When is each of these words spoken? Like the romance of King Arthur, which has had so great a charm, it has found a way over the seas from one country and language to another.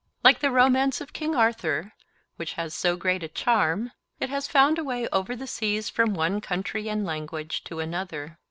Like 0.23 0.39
the 0.39 0.49
romance 0.49 0.99
of 0.99 1.13
King 1.13 1.35
Arthur, 1.35 1.93
which 2.37 2.53
has 2.53 2.73
had 2.73 2.79
so 2.79 2.95
great 2.97 3.21
a 3.21 3.27
charm, 3.27 3.91
it 4.19 4.31
has 4.31 4.47
found 4.47 4.79
a 4.79 4.83
way 4.83 5.07
over 5.09 5.35
the 5.35 5.45
seas 5.45 5.91
from 5.91 6.15
one 6.15 6.41
country 6.41 6.89
and 6.89 7.05
language 7.05 7.63
to 7.65 7.79
another. 7.81 8.39